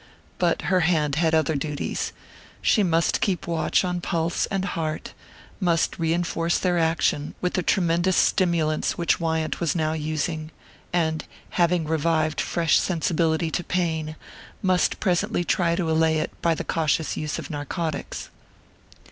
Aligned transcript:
But 0.39 0.63
her 0.63 0.79
hand 0.79 1.13
had 1.17 1.35
other 1.35 1.53
duties; 1.53 2.11
she 2.59 2.81
must 2.81 3.21
keep 3.21 3.45
watch 3.45 3.85
on 3.85 4.01
pulse 4.01 4.47
and 4.47 4.65
heart, 4.65 5.13
must 5.59 5.99
reinforce 5.99 6.57
their 6.57 6.79
action 6.79 7.35
with 7.39 7.53
the 7.53 7.61
tremendous 7.61 8.17
stimulants 8.17 8.97
which 8.97 9.19
Wyant 9.19 9.59
was 9.59 9.75
now 9.75 9.93
using, 9.93 10.49
and, 10.91 11.25
having 11.51 11.85
revived 11.85 12.41
fresh 12.41 12.79
sensibility 12.79 13.51
to 13.51 13.63
pain, 13.63 14.15
must 14.63 14.99
presently 14.99 15.43
try 15.43 15.75
to 15.75 15.91
allay 15.91 16.17
it 16.17 16.31
by 16.41 16.55
the 16.55 16.63
cautious 16.63 17.15
use 17.15 17.37
of 17.37 17.51
narcotics. 17.51 18.31